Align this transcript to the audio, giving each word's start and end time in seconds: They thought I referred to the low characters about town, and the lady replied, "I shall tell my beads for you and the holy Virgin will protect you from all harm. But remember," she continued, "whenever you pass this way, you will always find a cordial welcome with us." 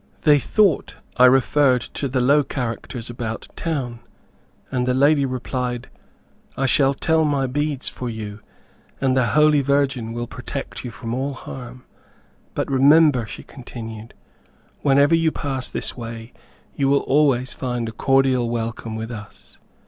They 0.23 0.39
thought 0.39 0.95
I 1.17 1.25
referred 1.25 1.81
to 1.81 2.07
the 2.07 2.21
low 2.21 2.43
characters 2.43 3.07
about 3.07 3.47
town, 3.55 3.99
and 4.71 4.87
the 4.87 4.95
lady 4.95 5.27
replied, 5.27 5.89
"I 6.57 6.65
shall 6.65 6.95
tell 6.95 7.23
my 7.23 7.45
beads 7.45 7.87
for 7.87 8.09
you 8.09 8.39
and 8.99 9.15
the 9.15 9.27
holy 9.27 9.61
Virgin 9.61 10.11
will 10.11 10.25
protect 10.25 10.83
you 10.83 10.89
from 10.89 11.13
all 11.13 11.33
harm. 11.35 11.83
But 12.55 12.67
remember," 12.67 13.27
she 13.27 13.43
continued, 13.43 14.15
"whenever 14.81 15.13
you 15.13 15.31
pass 15.31 15.69
this 15.69 15.95
way, 15.95 16.33
you 16.75 16.87
will 16.89 17.01
always 17.01 17.53
find 17.53 17.87
a 17.87 17.91
cordial 17.91 18.49
welcome 18.49 18.95
with 18.95 19.11
us." 19.11 19.59